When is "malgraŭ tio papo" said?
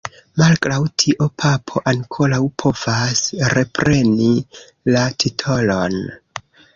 0.41-1.83